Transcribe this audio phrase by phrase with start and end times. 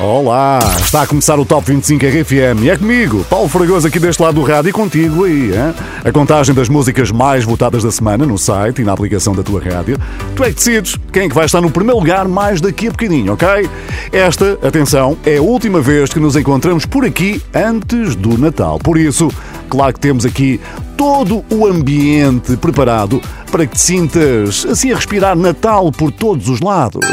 [0.00, 4.20] Olá, está a começar o Top 25 RFM e é comigo, Paulo Fragoso aqui deste
[4.20, 5.72] lado do rádio e contigo aí, hein?
[6.04, 9.62] A contagem das músicas mais votadas da semana no site e na aplicação da tua
[9.62, 9.96] rádio.
[10.34, 12.90] Tu é que decides quem é que vai estar no primeiro lugar mais daqui a
[12.90, 13.70] bocadinho, ok?
[14.10, 18.80] Esta, atenção, é a última vez que nos encontramos por aqui antes do Natal.
[18.80, 19.30] Por isso,
[19.70, 20.60] claro que temos aqui
[20.96, 26.60] todo o ambiente preparado para que te sintas assim a respirar Natal por todos os
[26.60, 27.06] lados.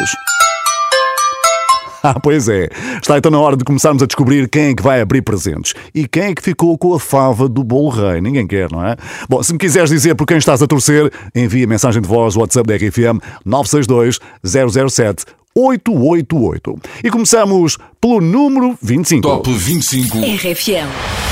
[2.12, 2.68] Ah, pois é.
[3.00, 5.74] Está então na hora de começarmos a descobrir quem é que vai abrir presentes.
[5.94, 8.20] E quem é que ficou com a fava do bolo rei.
[8.22, 8.96] Ninguém quer, não é?
[9.30, 12.68] Bom, se me quiseres dizer por quem estás a torcer, envia mensagem de voz WhatsApp
[12.68, 16.76] da RFM 962 007 888.
[17.04, 19.22] E começamos pelo número 25.
[19.22, 20.18] Top 25.
[20.18, 21.31] RFM.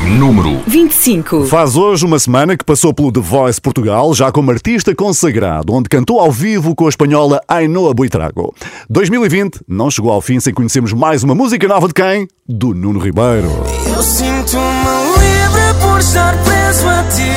[0.00, 1.46] Número 25.
[1.46, 5.88] Faz hoje uma semana que passou pelo The Voice Portugal, já como artista consagrado, onde
[5.88, 8.54] cantou ao vivo com a espanhola Ainhoa Buitrago.
[8.88, 12.28] 2020 não chegou ao fim sem conhecermos mais uma música nova de quem?
[12.48, 13.50] Do Nuno Ribeiro.
[13.92, 17.32] Eu sinto-me livre por estar preso a ti.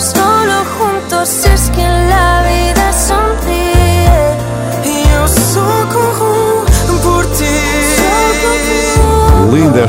[0.00, 1.95] Solo juntos es que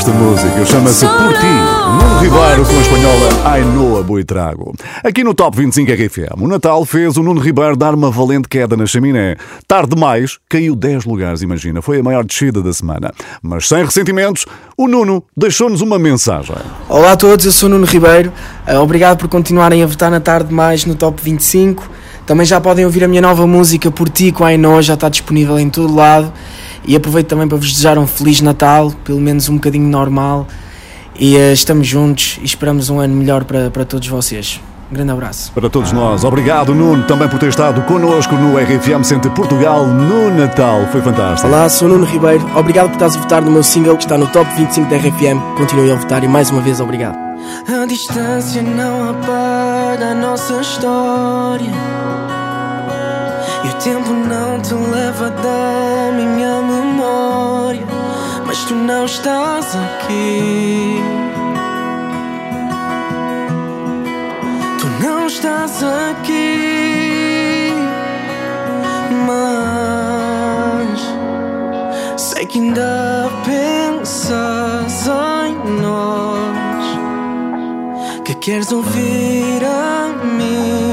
[0.08, 4.74] esta música, chama-se Por Ti, Nuno Ribeiro com a espanhola Ainhoa Buitrago.
[5.04, 8.78] Aqui no Top 25 RFM, o Natal fez o Nuno Ribeiro dar uma valente queda
[8.78, 9.36] na chaminé.
[9.68, 13.12] Tarde demais, caiu 10 lugares, imagina, foi a maior descida da semana.
[13.42, 14.46] Mas sem ressentimentos,
[14.78, 16.56] o Nuno deixou-nos uma mensagem.
[16.88, 18.32] Olá a todos, eu sou o Nuno Ribeiro.
[18.66, 21.84] Uh, Obrigado por continuarem a votar na tarde mais no Top 25.
[22.26, 25.10] Também já podem ouvir a minha nova música Por Ti com a Ainhoa, já está
[25.10, 26.32] disponível em todo lado.
[26.87, 30.48] E aproveito também para vos desejar um Feliz Natal, pelo menos um bocadinho normal.
[31.20, 34.61] E uh, estamos juntos e esperamos um ano melhor para, para todos vocês.
[34.89, 35.52] Um grande abraço.
[35.52, 40.33] Para todos nós, obrigado Nuno também por ter estado connosco no RFM Centro Portugal no
[40.33, 40.87] Natal.
[40.92, 41.48] Foi fantástico.
[41.48, 42.45] Olá, sou o Nuno Ribeiro.
[42.58, 45.58] Obrigado por estás a votar no meu single que está no Top 25 da RFM.
[45.58, 47.17] Continuem a votar e mais uma vez obrigado.
[47.67, 51.65] A distância não apaga a nossa história.
[53.65, 56.77] E o tempo não te leva da minha memória.
[58.48, 61.02] Mas tu não estás aqui.
[64.80, 67.74] Tu não estás aqui.
[69.28, 71.00] Mas
[72.22, 75.08] sei que ainda pensas
[75.46, 76.86] em nós
[78.24, 80.86] que queres ouvir a minha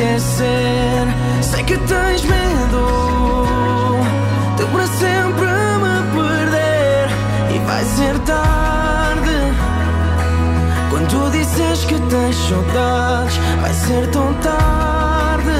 [0.00, 1.06] esquecer,
[1.42, 3.52] sei que tens medo
[4.56, 5.46] de para sempre
[5.82, 7.08] me perder
[7.54, 9.30] e vai ser tarde.
[10.88, 15.50] Quando tu disses que tens saudades, vai ser tão tarde.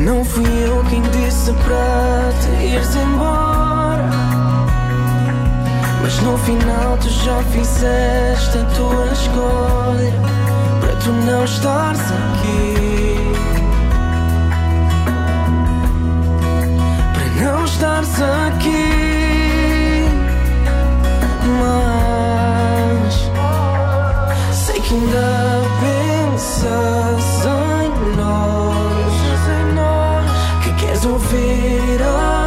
[0.00, 3.49] Não fui eu quem disse para te ires embora.
[6.10, 10.12] Mas no final tu já fizeste a tua escolha
[10.80, 13.32] para tu não estares aqui.
[17.14, 20.08] Para não estares aqui.
[21.60, 23.30] Mas
[24.52, 25.62] sei que ainda
[26.26, 29.14] pensas em nós,
[30.64, 32.39] que queres ouvir a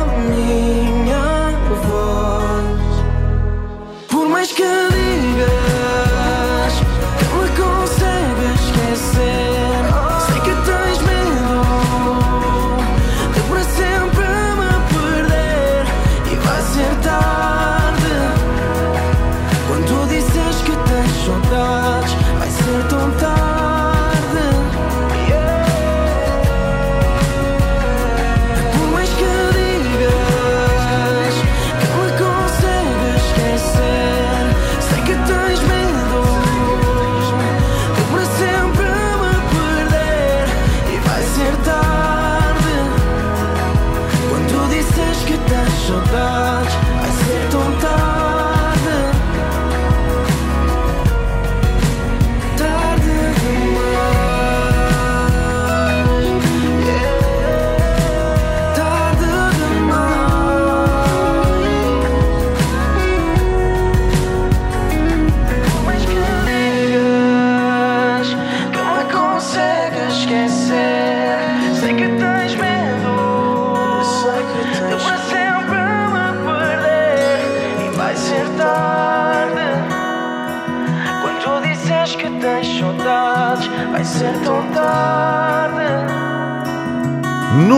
[45.87, 48.12] saudade vai ser tão tarde.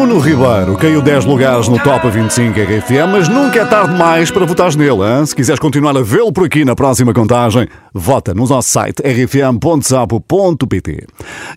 [0.06, 4.46] Nuno Ribeiro caiu 10 lugares no Top 25 RFM, mas nunca é tarde mais para
[4.46, 5.02] votar nele.
[5.02, 5.26] Hein?
[5.26, 11.08] Se quiseres continuar a vê-lo por aqui na próxima contagem, vota no nosso site rfm.sapo.pt.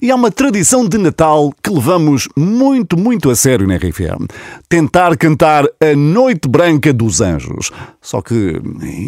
[0.01, 4.27] E há uma tradição de Natal que levamos muito, muito a sério na RFM.
[4.67, 7.71] Tentar cantar a Noite Branca dos Anjos.
[8.01, 8.59] Só que,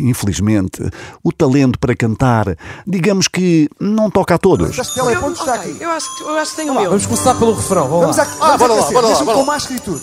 [0.02, 0.82] infelizmente,
[1.24, 2.54] o talento para cantar,
[2.86, 4.76] digamos que não toca a todos.
[4.76, 5.76] Está aqui.
[5.80, 6.90] Eu acho, que- eu acho que tenho o meu.
[6.90, 7.88] Vamos começar pelo refrão.
[7.88, 8.24] Vamos, lá.
[8.24, 9.46] vamos bora lá, bora lá, Deixa-me bora com lá.
[9.46, 10.00] má escritura.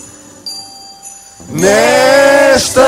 [1.50, 2.82] Nesta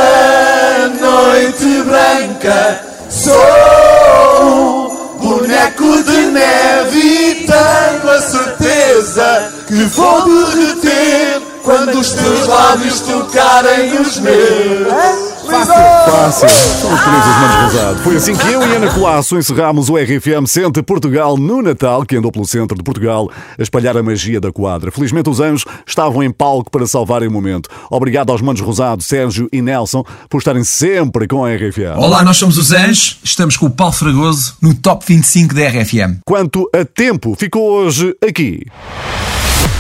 [1.00, 4.90] noite branca sou
[5.22, 14.00] boneco de neve e tenho a certeza que vou derreter quando os teus lábios tocarem
[14.00, 15.29] os meus.
[15.50, 16.50] Fácil.
[16.50, 18.04] São os felizes manos rosados.
[18.04, 22.16] Foi assim que eu e Ana Colasso encerramos o RFM Centro Portugal no Natal, que
[22.16, 24.92] andou pelo centro de Portugal a espalhar a magia da quadra.
[24.92, 27.70] Felizmente os anjos estavam em palco para salvarem o momento.
[27.90, 31.98] Obrigado aos manos rosados, Sérgio e Nelson, por estarem sempre com a RFM.
[31.98, 36.20] Olá, nós somos os Anjos, estamos com o Paulo Fragoso no Top 25 da RFM.
[36.26, 38.66] Quanto a tempo, ficou hoje aqui.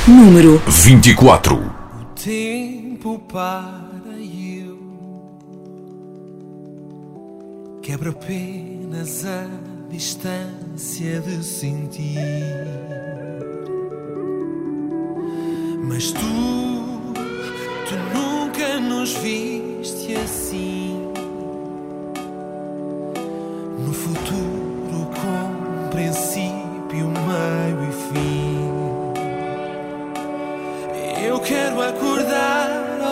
[0.07, 1.61] Número 24.
[2.15, 4.08] Tempo para
[7.89, 9.47] quebra apenas a
[9.89, 12.19] distância de sentir.
[15.85, 16.19] Mas tu,
[17.87, 21.11] tu nunca nos viste assim.
[23.79, 28.69] No futuro com princípio, meio e fim.
[31.25, 32.69] Eu quero acordar,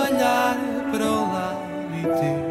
[0.07, 0.55] olhar
[0.91, 1.65] para o lado
[1.99, 2.46] e ter-te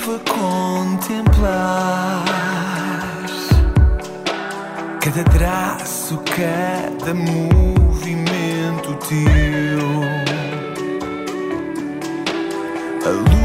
[0.00, 2.24] Vivo a contemplar
[4.98, 9.90] cada traço, cada movimento teu.
[13.04, 13.39] A luz,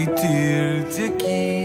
[0.00, 1.59] e ter-te.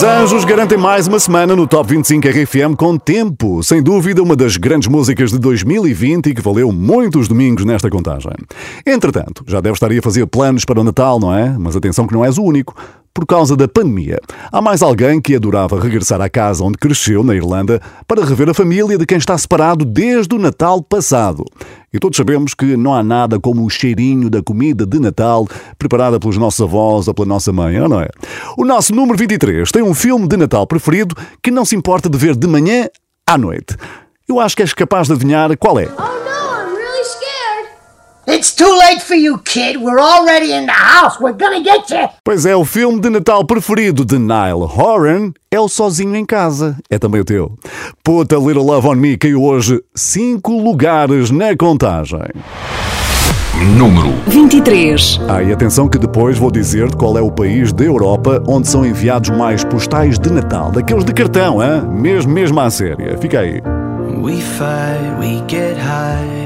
[0.00, 3.62] Os Anjos garantem mais uma semana no Top 25 RFM com tempo.
[3.62, 8.32] Sem dúvida, uma das grandes músicas de 2020 e que valeu muitos domingos nesta contagem.
[8.86, 11.54] Entretanto, já deve estar aí a fazer planos para o Natal, não é?
[11.58, 12.74] Mas atenção que não és o único.
[13.12, 14.18] Por causa da pandemia,
[14.50, 17.78] há mais alguém que adorava regressar à casa onde cresceu, na Irlanda,
[18.08, 21.44] para rever a família de quem está separado desde o Natal passado.
[21.92, 26.20] E todos sabemos que não há nada como o cheirinho da comida de Natal preparada
[26.20, 28.08] pelos nossos avós ou pela nossa mãe, não é?
[28.56, 32.16] O nosso número 23 tem um filme de Natal preferido que não se importa de
[32.16, 32.88] ver de manhã
[33.26, 33.76] à noite.
[34.28, 35.88] Eu acho que és capaz de adivinhar qual é.
[38.32, 39.78] It's too late for you, kid.
[39.78, 41.18] We're already in the house.
[41.20, 42.08] We're gonna get you.
[42.24, 46.76] Pois é, o filme de Natal preferido de Niall Horan é o Sozinho em Casa.
[46.88, 47.52] É também o teu.
[48.04, 52.20] Put a Little Love on Me caiu hoje cinco lugares na contagem.
[53.76, 55.20] Número 23.
[55.28, 58.86] Ah, e atenção que depois vou dizer qual é o país da Europa onde são
[58.86, 61.82] enviados mais postais de Natal, daqueles de cartão, hein?
[61.90, 63.18] mesmo, mesmo à séria.
[63.18, 63.60] Fica aí.
[64.22, 66.39] We fight, we get high,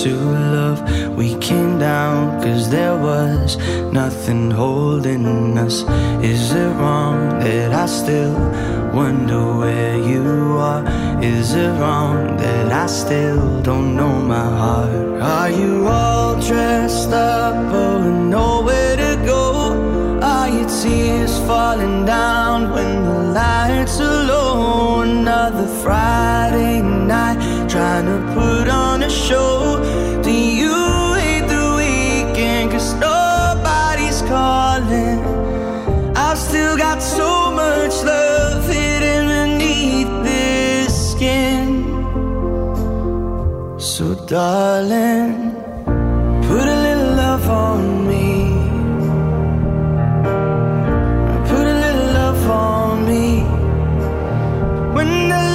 [0.00, 0.14] to
[0.56, 0.80] love.
[1.16, 3.58] We came down cause there was
[3.92, 5.84] nothing holding us.
[6.24, 8.34] Is it wrong that I still
[8.92, 10.82] wonder where you are?
[11.22, 15.20] Is it wrong that I still don't know my heart?
[15.20, 18.06] Are you all dressed up with
[18.36, 20.20] nowhere to go?
[20.22, 25.02] Are your tears falling down when the lights are low?
[25.02, 29.80] Another Friday night trying to put on a show.
[30.22, 30.76] Do you
[31.14, 32.70] hate the weekend?
[32.70, 35.20] Cause nobody's calling.
[36.14, 39.24] I've still got so much love hidden
[39.58, 41.68] beneath this skin.
[43.80, 45.54] So, darling,
[46.48, 48.52] put a little love on me.
[51.48, 53.28] Put a little love on me.
[54.94, 55.51] When the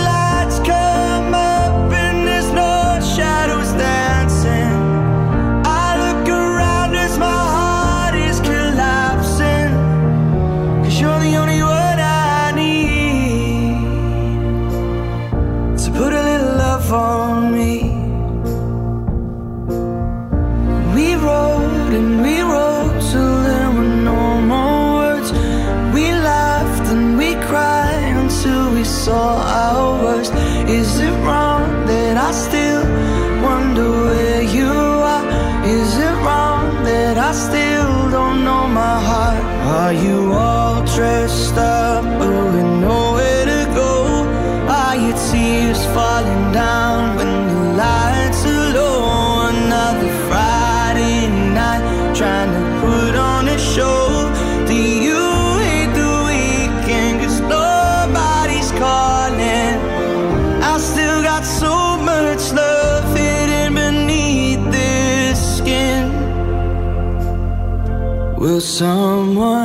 [68.78, 69.57] someone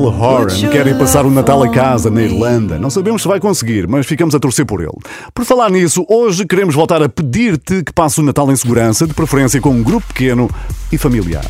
[0.00, 2.78] Niall Horan quer ir passar o Natal a casa na Irlanda.
[2.78, 4.96] Não sabemos se vai conseguir, mas ficamos a torcer por ele.
[5.34, 9.12] Por falar nisso, hoje queremos voltar a pedir-te que passe o Natal em segurança, de
[9.12, 10.48] preferência com um grupo pequeno
[10.90, 11.44] e familiar.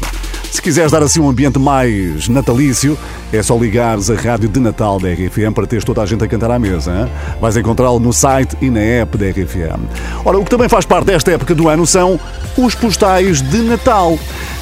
[0.51, 2.99] Se quiseres dar assim um ambiente mais natalício,
[3.33, 6.29] é só ligares a rádio de Natal da RFM para teres toda a gente a
[6.29, 6.91] cantar à mesa.
[6.91, 7.13] Hein?
[7.41, 9.81] Vais encontrá-lo no site e na app da RFM.
[10.25, 12.19] Ora, o que também faz parte desta época do ano são
[12.57, 14.19] os postais de Natal.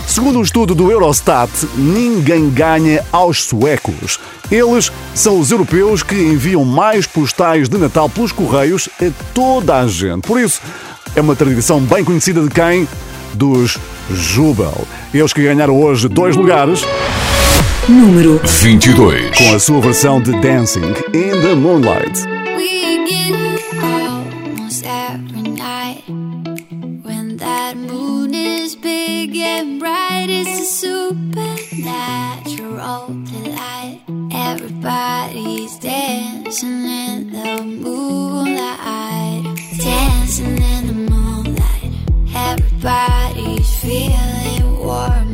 [0.07, 4.21] Segundo um estudo do Eurostat, ninguém ganha aos suecos.
[4.51, 9.87] Eles são os europeus que enviam mais postais de Natal pelos correios a toda a
[9.87, 10.27] gente.
[10.27, 10.61] Por isso,
[11.17, 12.87] é uma tradição bem conhecida de quem?
[13.35, 13.79] Dos
[14.11, 14.87] Jubel.
[15.13, 16.85] Eles que ganharam hoje dois lugares.
[17.89, 19.31] Número 22.
[19.37, 22.21] Com a sua versão de Dancing in the Moonlight.
[22.57, 23.33] We get
[23.83, 26.05] almost every night
[27.03, 30.29] when that moon is big and bright.
[30.29, 34.03] It's a supernatural delight.
[34.31, 39.45] Everybody's dancing in the moonlight,
[39.79, 41.93] dancing in the moonlight.
[42.81, 45.28] Everybody's feeling warm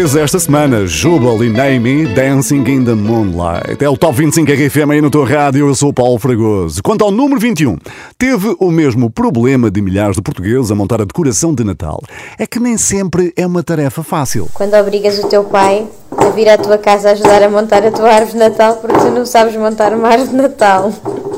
[0.00, 3.84] 22 esta semana, Jubal e Naomi Dancing in the Moonlight.
[3.84, 6.82] É o Top 25 RFM aí no teu rádio, eu sou o Paulo Fragoso.
[6.82, 7.76] Quanto ao número 21,
[8.16, 12.00] teve o mesmo problema de milhares de portugueses a montar a decoração de Natal.
[12.38, 14.48] É que nem sempre é uma tarefa fácil.
[14.54, 15.86] Quando obrigas o teu pai
[16.16, 18.96] a vir à tua casa a ajudar a montar a tua árvore de Natal porque
[18.96, 20.90] tu não sabes montar uma árvore de Natal.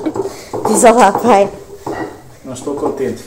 [0.69, 1.49] Diz olá, pai.
[2.45, 3.25] Não estou contente.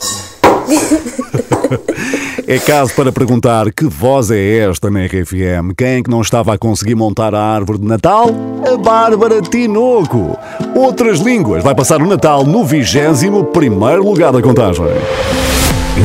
[2.48, 5.74] É caso para perguntar que voz é esta na RFM?
[5.76, 8.28] Quem é que não estava a conseguir montar a árvore de Natal?
[8.72, 10.38] A Bárbara Tinoco.
[10.72, 14.84] Outras línguas vai passar o Natal no 21 primeiro lugar da contagem.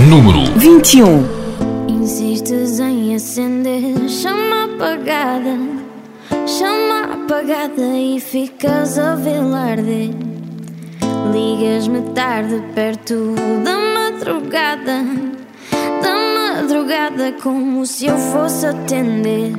[0.09, 1.23] Número 21.
[1.87, 5.59] Insistes em acender chama apagada,
[6.47, 10.09] chama apagada e ficas a vê-la arder.
[11.31, 15.05] Ligas-me tarde perto da madrugada,
[16.01, 19.53] da madrugada como se eu fosse atender.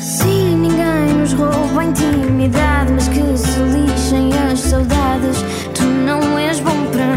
[0.00, 5.42] Sim, ninguém nos rouba a intimidade, mas que se lixem as saudades.
[5.74, 7.07] Tu não és bom para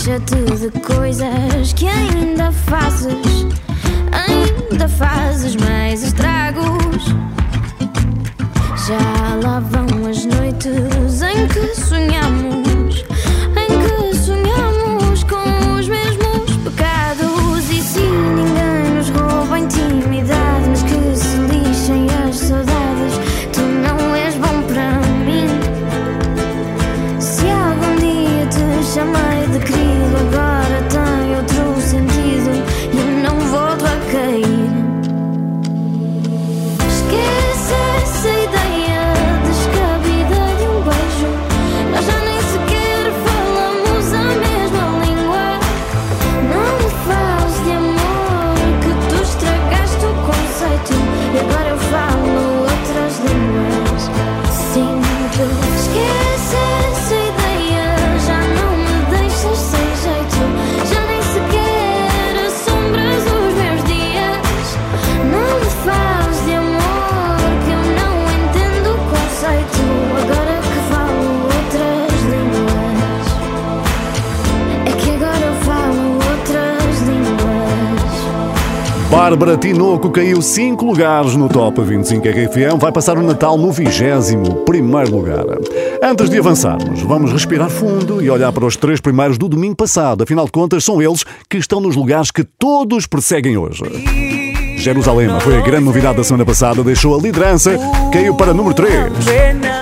[0.00, 3.46] Deixa-te de coisas que ainda fazes,
[4.12, 7.04] ainda fazes mais estragos.
[8.86, 12.67] Já lá vão as noites em que sonhamos,
[79.28, 84.40] Bárbara Tinoco caiu 5 lugares no Top 25 RFM, vai passar o Natal no 21
[85.10, 85.44] lugar.
[86.02, 90.24] Antes de avançarmos, vamos respirar fundo e olhar para os três primeiros do domingo passado.
[90.24, 93.82] Afinal de contas, são eles que estão nos lugares que todos perseguem hoje.
[94.78, 97.76] Jerusalém foi a grande novidade da semana passada, deixou a liderança,
[98.10, 99.12] caiu para número 3.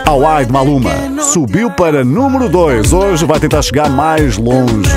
[0.06, 0.90] Hawaii de Maluma
[1.22, 4.90] subiu para número 2, hoje vai tentar chegar mais longe.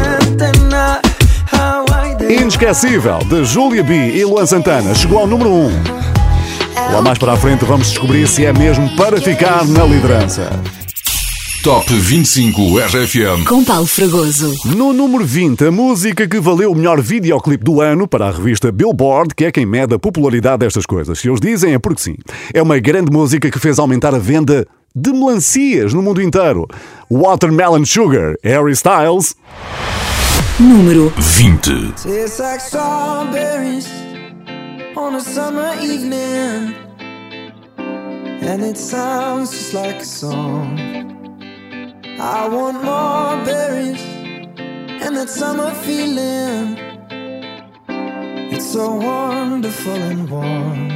[2.30, 5.70] Inesquecível, de Júlia B e Luan Santana, chegou ao número 1.
[6.94, 10.48] Lá mais para a frente vamos descobrir se é mesmo para ficar na liderança.
[11.64, 14.54] Top 25 RFM com Paulo Fragoso.
[14.64, 18.72] No número 20, a música que valeu o melhor videoclipe do ano para a revista
[18.72, 21.18] Billboard, que é quem mede a popularidade destas coisas.
[21.18, 22.16] Se eles dizem, é porque sim.
[22.54, 26.68] É uma grande música que fez aumentar a venda de melancias no mundo inteiro.
[27.10, 29.36] Watermelon Sugar, Harry Styles.
[30.60, 31.94] Número 20.
[31.94, 33.88] Tastes like strawberries
[34.98, 36.76] on a summer evening,
[37.78, 40.78] and it sounds just like a song.
[42.20, 44.04] I want more berries
[45.02, 46.78] and that summer feeling.
[48.52, 50.90] It's so wonderful and warm.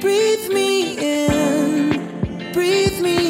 [0.00, 3.23] Breathe me in, breathe me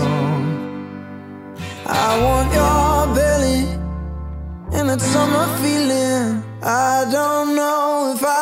[0.00, 0.42] song.
[1.86, 3.62] I want your belly
[4.76, 6.42] and that summer feeling.
[6.62, 8.39] I don't know if I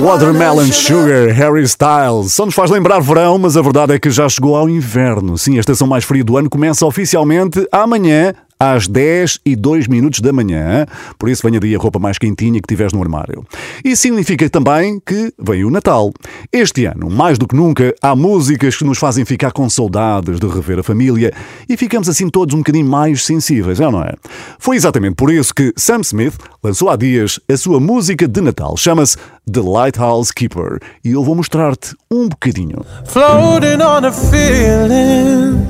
[0.00, 2.32] Watermelon Sugar, Harry Styles.
[2.32, 5.36] Só nos faz lembrar verão, mas a verdade é que já chegou ao inverno.
[5.36, 10.20] Sim, a estação mais fria do ano começa oficialmente amanhã, às 10 e 2 minutos
[10.20, 10.86] da manhã.
[11.18, 13.44] Por isso, venha daí a roupa mais quentinha que tiveres no armário.
[13.82, 16.12] Isso significa também que vem o Natal.
[16.52, 20.46] Este ano, mais do que nunca, há músicas que nos fazem ficar com saudades de
[20.46, 21.32] rever a família
[21.68, 24.12] e ficamos assim todos um bocadinho mais sensíveis, é não é?
[24.58, 28.76] Foi exatamente por isso que Sam Smith lançou há dias a sua música de Natal.
[28.76, 29.16] Chama-se
[29.50, 32.84] The Lighthouse Keeper e eu vou mostrar-te um bocadinho.
[33.06, 35.66] Floating on a feeling,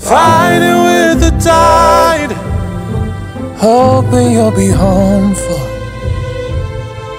[0.00, 2.32] fighting with the tide.
[3.56, 5.60] Hoping you'll be home for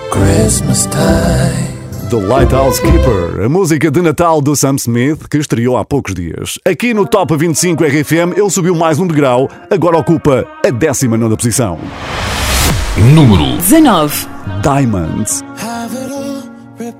[0.10, 1.70] Christmas time.
[2.10, 6.60] The Lighthouse Keeper, a música de Natal do Sam Smith, que estreou há poucos dias.
[6.66, 11.80] Aqui no Top 25 RFM, ele subiu mais um degrau, agora ocupa a 19 posição.
[12.98, 14.28] Número 19.
[14.62, 15.42] Diamonds.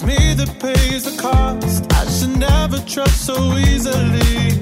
[0.00, 1.92] Always me that pays the cost.
[1.92, 4.60] I should never trust so easily.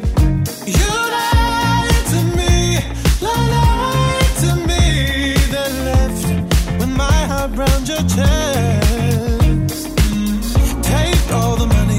[0.65, 2.79] You lied to me,
[3.21, 6.27] lied to me, then left
[6.79, 9.89] with my heart round your chest.
[10.83, 11.96] Take all the money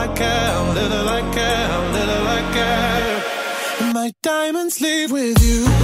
[0.00, 3.92] I care, little I care, little I care.
[3.92, 5.79] My diamonds leave with you.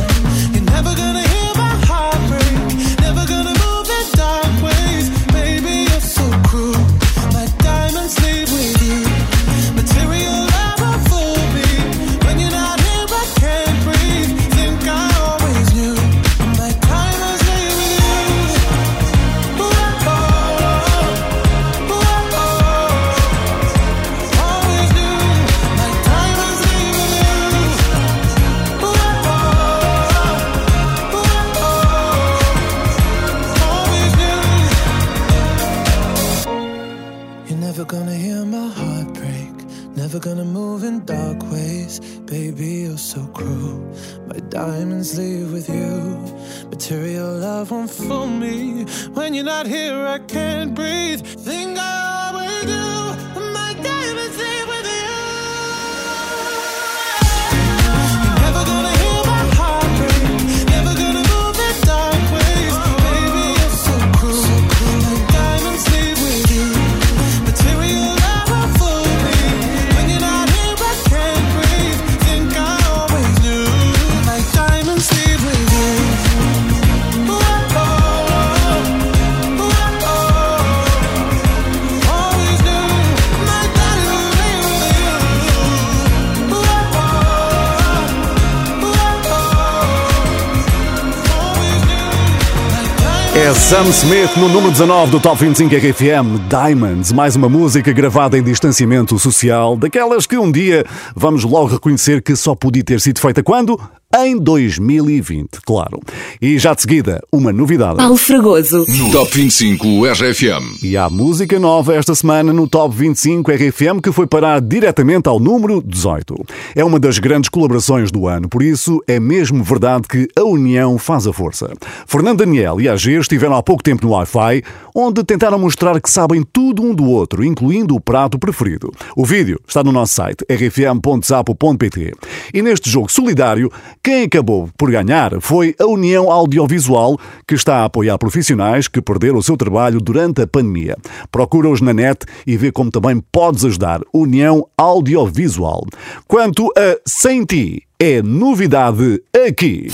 [93.46, 98.36] É Sam Smith no número 19 do Top 25 RFM, Diamonds, mais uma música gravada
[98.36, 103.20] em distanciamento social, daquelas que um dia vamos logo reconhecer que só podia ter sido
[103.20, 103.80] feita quando?
[104.14, 106.00] Em 2020, claro.
[106.40, 107.96] E já de seguida, uma novidade.
[107.96, 108.86] Paulo Fragoso.
[108.88, 110.82] No Top 25 RFM.
[110.82, 115.40] E há música nova esta semana no Top 25 RFM que foi parar diretamente ao
[115.40, 116.36] número 18.
[116.76, 120.96] É uma das grandes colaborações do ano, por isso é mesmo verdade que a união
[120.98, 121.72] faz a força.
[122.06, 124.62] Fernando Daniel e AG estiveram há pouco tempo no Wi-Fi,
[124.94, 128.90] onde tentaram mostrar que sabem tudo um do outro, incluindo o prato preferido.
[129.16, 132.14] O vídeo está no nosso site rfm.zapo.pt.
[132.54, 133.70] E neste jogo solidário,
[134.06, 139.38] quem acabou por ganhar foi a União Audiovisual, que está a apoiar profissionais que perderam
[139.38, 140.96] o seu trabalho durante a pandemia.
[141.28, 144.00] Procura-os na net e vê como também podes ajudar.
[144.14, 145.84] União Audiovisual.
[146.28, 149.88] Quanto a Sem Ti, é novidade aqui.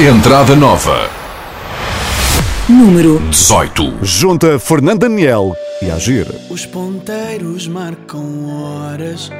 [0.00, 1.08] Entrada nova.
[2.68, 3.98] Número 18.
[4.02, 6.26] Junta Fernando Daniel e Agir.
[6.50, 9.30] Os ponteiros marcam horas.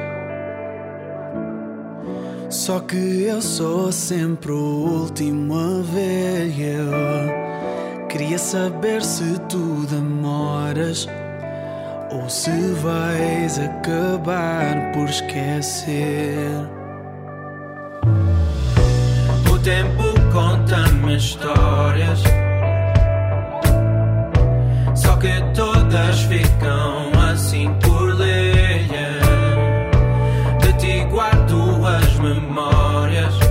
[2.49, 6.51] Só que eu sou sempre o último a ver.
[6.59, 11.07] Eu queria saber se tu demoras
[12.11, 12.49] ou se
[12.81, 16.49] vais acabar por esquecer.
[19.53, 22.23] O tempo conta-me histórias.
[24.95, 27.18] Só que todas ficam
[32.21, 33.48] memòries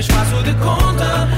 [0.00, 1.28] Mas faço de conta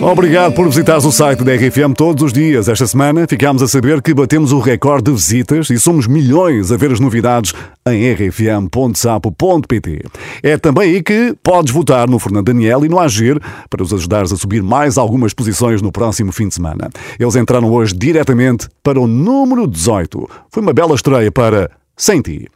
[0.00, 2.68] Obrigado por visitares o site da RFM todos os dias.
[2.68, 6.76] Esta semana ficámos a saber que batemos o recorde de visitas e somos milhões a
[6.76, 7.54] ver as novidades
[7.88, 10.02] em rfm.sapo.pt.
[10.42, 14.32] É também aí que podes votar no Fernando Daniel e no Agir para os ajudares
[14.32, 16.90] a subir mais algumas posições no próximo fim de semana.
[17.18, 20.28] Eles entraram hoje diretamente para o número 18.
[20.50, 22.46] Foi uma bela estreia para sem ti.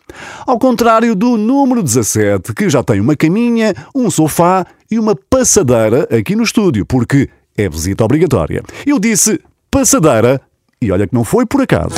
[0.46, 6.06] Ao contrário do número 17, que já tem uma caminha, um sofá e uma passadeira
[6.10, 8.62] aqui no estúdio, porque é visita obrigatória.
[8.86, 10.40] Eu disse passadeira
[10.80, 11.94] e olha que não foi por acaso.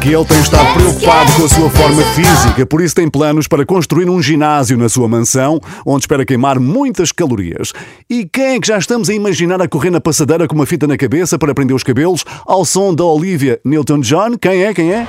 [0.00, 3.66] Que ele tem estado preocupado com a sua forma física, por isso tem planos para
[3.66, 7.72] construir um ginásio na sua mansão, onde espera queimar muitas calorias.
[8.08, 10.86] E quem é que já estamos a imaginar a correr na passadeira com uma fita
[10.86, 14.38] na cabeça para prender os cabelos ao som da Olivia Newton-John?
[14.38, 14.72] Quem é?
[14.72, 15.06] Quem é?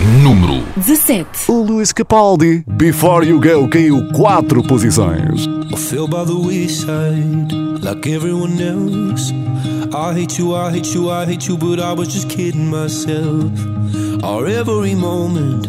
[0.00, 1.26] Número 17.
[1.48, 2.64] O Luís Capaldi.
[2.66, 5.46] Before You Go caiu quatro posições.
[5.72, 9.32] I fell by the wayside like everyone else.
[9.94, 13.52] I hate you, I hate you, I hate you, but I was just kidding myself.
[14.24, 15.68] Our every moment,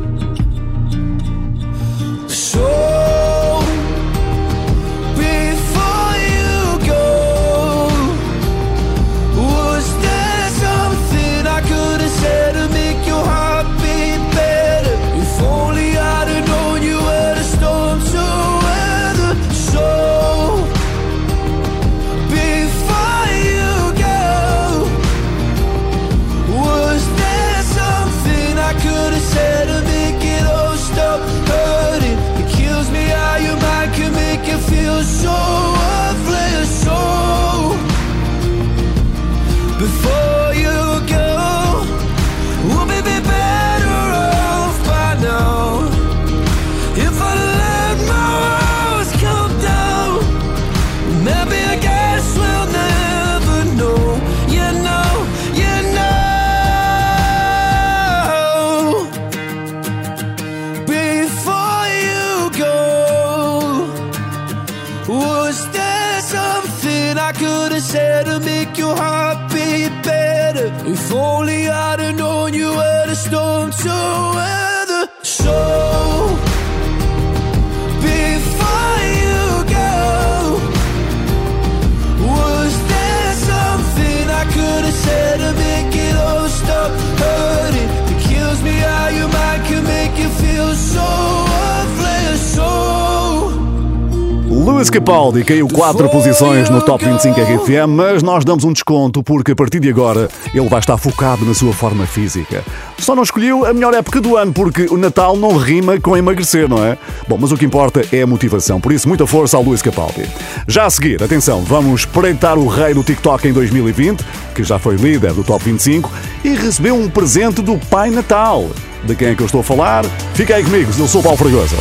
[94.91, 99.55] Capaldi caiu 4 posições no Top 25 RFM, mas nós damos um desconto porque a
[99.55, 102.61] partir de agora ele vai estar focado na sua forma física.
[102.97, 106.67] Só não escolheu a melhor época do ano porque o Natal não rima com emagrecer,
[106.67, 106.97] não é?
[107.25, 110.29] Bom, mas o que importa é a motivação, por isso muita força ao Luís Capaldi.
[110.67, 114.97] Já a seguir, atenção, vamos espreitar o rei do TikTok em 2020, que já foi
[114.97, 116.11] líder do Top 25
[116.43, 118.69] e recebeu um presente do Pai Natal.
[119.05, 120.03] De quem é que eu estou a falar?
[120.33, 121.77] Fica aí comigo, eu sou o Paulo Fragoso.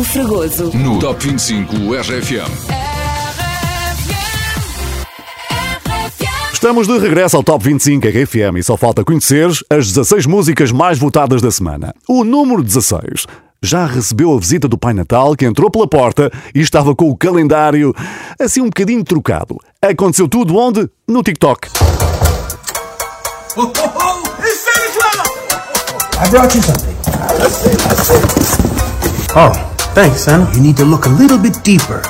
[0.00, 0.70] Paulo Fragoso.
[0.76, 2.50] No Top 25 RFM.
[6.52, 10.98] Estamos de regresso ao Top 25 RFM e só falta conhecer as 16 músicas mais
[10.98, 11.94] votadas da semana.
[12.08, 13.26] O número 16
[13.62, 17.16] já recebeu a visita do Pai Natal que entrou pela porta e estava com o
[17.16, 17.94] calendário
[18.38, 19.58] assim um bocadinho trocado.
[19.82, 20.88] Aconteceu tudo onde?
[21.06, 21.68] No TikTok.
[26.22, 26.90] I brought you something.
[29.32, 30.46] Oh, thanks, son.
[30.54, 32.02] You need to look a little bit deeper.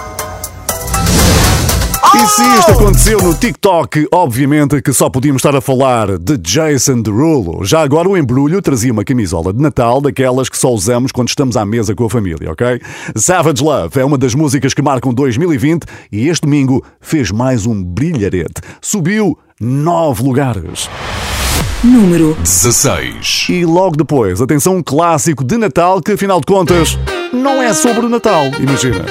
[2.13, 7.03] E se isto aconteceu no TikTok, obviamente que só podíamos estar a falar de Jason
[7.03, 7.65] Derulo.
[7.65, 11.57] Já agora o embrulho trazia uma camisola de Natal, daquelas que só usamos quando estamos
[11.57, 12.81] à mesa com a família, ok?
[13.15, 17.81] Savage Love é uma das músicas que marcam 2020 e este domingo fez mais um
[17.83, 18.61] brilharete.
[18.83, 20.91] Subiu nove lugares.
[21.83, 23.47] Número 16.
[23.49, 26.99] E logo depois, atenção, um clássico de Natal que, afinal de contas,
[27.33, 29.07] não é sobre o Natal, imagina.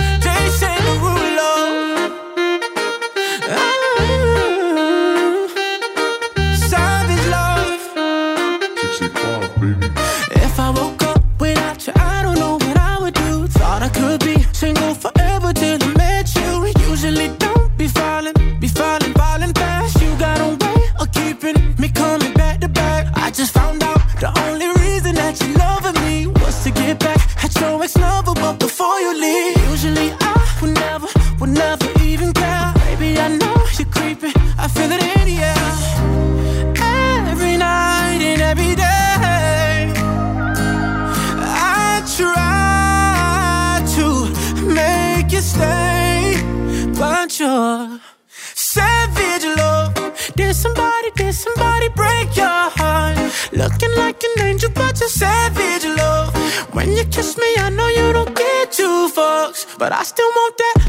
[54.19, 56.35] Like an angel, but you're savage love.
[56.73, 60.57] When you kiss me, I know you don't get two fucks, but I still want
[60.57, 60.79] that.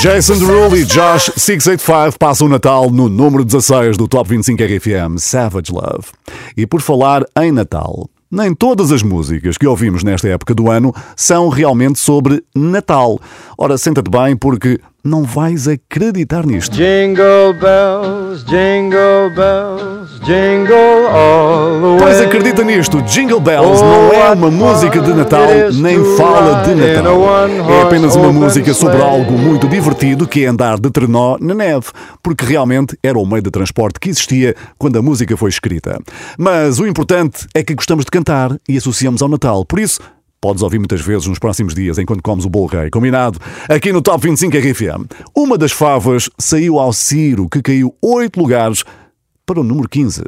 [0.00, 5.18] Jason Derulo e Josh 685 passam o Natal no número 16 do Top 25 RFM,
[5.18, 6.12] Savage Love.
[6.56, 10.94] E por falar em Natal, nem todas as músicas que ouvimos nesta época do ano
[11.16, 13.18] são realmente sobre Natal.
[13.58, 16.74] Ora, senta-te bem porque não vais acreditar nisto.
[16.74, 21.98] Jingle bells, jingle bells, jingle all the way.
[21.98, 27.22] Pois acredita nisto, Jingle Bells não é uma música de Natal, nem fala de Natal.
[27.70, 31.86] É apenas uma música sobre algo muito divertido que é andar de trenó na neve,
[32.22, 35.98] porque realmente era o meio de transporte que existia quando a música foi escrita.
[36.36, 40.00] Mas o importante é que gostamos de cantar e associamos ao Natal, por isso.
[40.40, 42.90] Podes ouvir muitas vezes nos próximos dias enquanto comes o bolo rei.
[42.90, 43.40] Combinado?
[43.68, 45.06] Aqui no Top 25 RFM.
[45.36, 48.84] Uma das favas saiu ao Ciro, que caiu 8 lugares
[49.44, 50.22] para o número 15.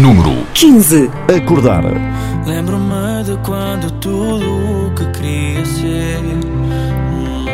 [0.00, 1.10] Número 15.
[1.36, 1.82] Acordar.
[2.46, 6.20] Lembro-me de quando tudo o que queria ser
[7.10, 7.46] hum,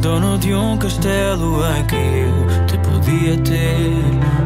[0.00, 4.43] Dono de um castelo em que eu te podia ter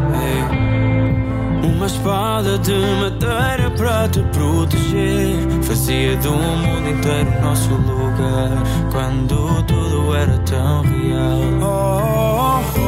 [1.78, 5.62] Uma espada de madeira para te proteger.
[5.62, 8.50] Fazia do mundo inteiro nosso lugar.
[8.90, 11.38] Quando tudo era tão real.
[11.62, 12.82] Oh, oh,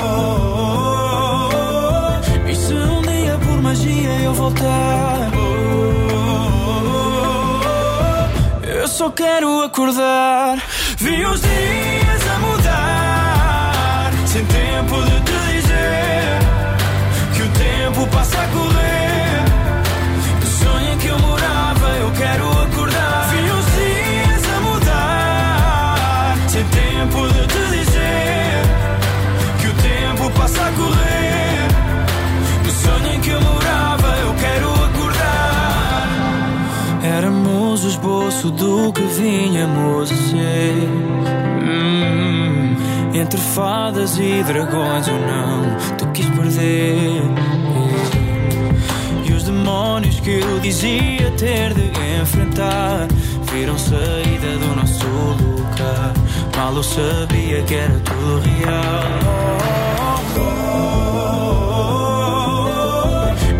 [0.00, 2.48] oh, oh.
[2.48, 5.30] E se um dia por magia eu voltar?
[8.62, 10.56] Eu só quero acordar.
[10.96, 14.12] Vi os dias a mudar.
[14.26, 15.23] Sem tempo de
[18.04, 19.44] tempo passa a correr.
[20.40, 23.28] Do sonho em que eu morava Eu quero acordar.
[23.30, 26.36] Vi os dias a mudar.
[26.48, 28.62] Sem tempo de te dizer
[29.60, 31.68] Que o tempo passa a correr.
[32.64, 36.08] Do sonho em que eu morava Eu quero acordar.
[37.02, 40.88] Éramos o esboço do que vinhamos a ser.
[41.62, 42.76] Hum,
[43.14, 47.53] Entre fadas e dragões ou não Tu quis perder
[49.74, 51.90] Os demónios que eu dizia ter de
[52.22, 53.08] enfrentar.
[53.50, 56.12] Viram saída do nosso lugar.
[56.56, 59.58] Mal eu sabia que era tudo real.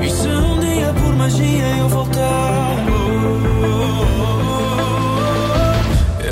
[0.02, 2.76] E se um dia por magia eu voltar?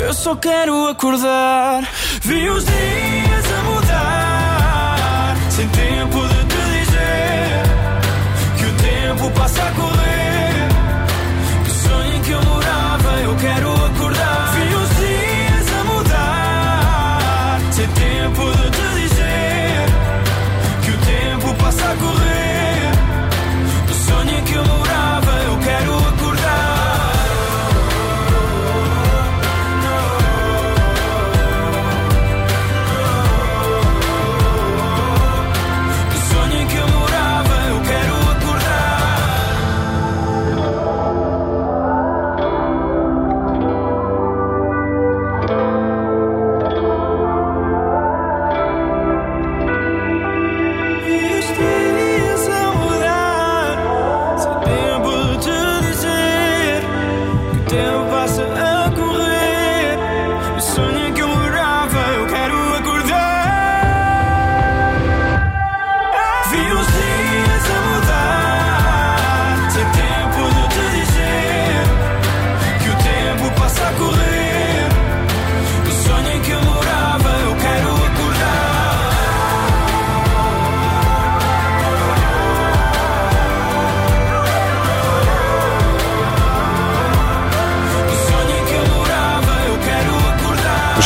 [0.01, 1.83] Eu só quero acordar.
[2.21, 5.37] Vi os dias a mudar.
[5.49, 6.52] Sem tempo de
[9.23, 10.67] o tempo passa a correr.
[11.65, 13.72] Do sonho em que eu morava Eu quero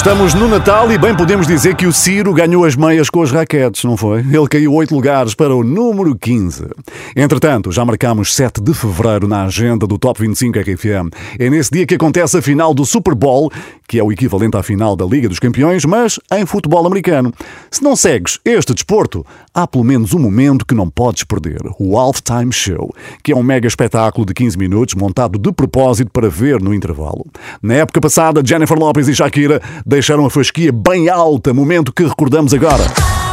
[0.08, 3.30] Estamos no Natal e bem podemos dizer que o Ciro ganhou as meias com as
[3.30, 4.20] raquetes, não foi?
[4.20, 6.66] Ele caiu oito lugares para o número 15.
[7.14, 11.10] Entretanto, já marcamos 7 de fevereiro na agenda do Top 25 RFM.
[11.38, 13.51] É nesse dia que acontece a final do Super Bowl,
[13.88, 17.34] que é o equivalente à final da Liga dos Campeões, mas em futebol americano.
[17.72, 21.98] Se não segues este desporto, há pelo menos um momento que não podes perder: o
[21.98, 26.62] Halftime Show, que é um mega espetáculo de 15 minutos montado de propósito para ver
[26.62, 27.26] no intervalo.
[27.62, 32.54] Na época passada, Jennifer Lopez e Shakira deixaram a fasquia bem alta, momento que recordamos
[32.54, 33.26] agora.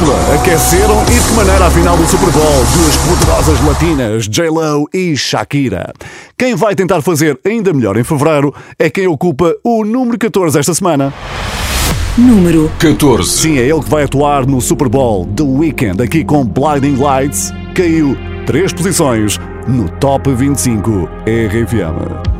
[0.00, 4.88] Dupla aqueceram e de que maneira a final do Super Bowl, duas poderosas latinas, J-Lo
[4.92, 5.92] e Shakira.
[6.38, 10.74] Quem vai tentar fazer ainda melhor em fevereiro é quem ocupa o número 14 esta
[10.74, 11.12] semana.
[12.16, 13.30] Número 14.
[13.30, 17.52] Sim, é ele que vai atuar no Super Bowl The Weekend, aqui com Blinding Lights,
[17.74, 19.38] caiu três posições
[19.68, 22.39] no Top 25 RFM.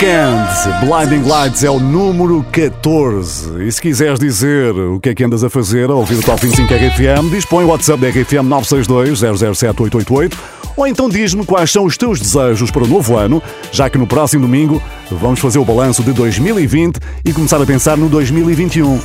[0.00, 3.64] Weekend, Blinding Lights é o número 14.
[3.64, 6.40] E se quiseres dizer o que é que andas a fazer ao ouvir o Top
[6.40, 9.18] 25 RFM, dispõe o WhatsApp da RFM 962
[9.58, 10.38] 007 888
[10.76, 13.42] ou então diz-me quais são os teus desejos para o novo ano,
[13.72, 14.80] já que no próximo domingo
[15.10, 19.00] vamos fazer o balanço de 2020 e começar a pensar no 2021.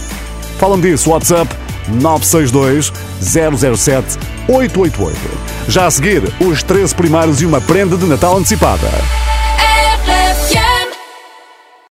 [0.59, 1.55] Fala-me disso, WhatsApp
[1.89, 5.17] 962 007 888.
[5.69, 9.32] Já a seguir, os 13 primários e uma prenda de Natal antecipada.